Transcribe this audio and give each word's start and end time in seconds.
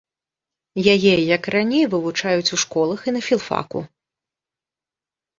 Яе, 0.93 1.09
як 1.35 1.43
і 1.49 1.51
раней, 1.55 1.83
вывучаюць 1.93 2.53
у 2.57 2.59
школах 2.63 2.99
і 3.11 3.13
на 3.17 3.21
філфаку. 3.27 3.83